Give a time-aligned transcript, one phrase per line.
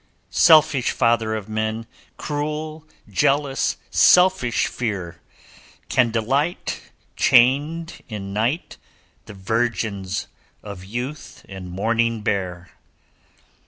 [0.31, 1.85] 'Selfish father of men!
[2.17, 5.21] Cruel, jealous, selfish fear!
[5.89, 8.77] Can delight, Chained in night,
[9.27, 10.25] The virgins
[10.63, 12.71] of youth and morning bear.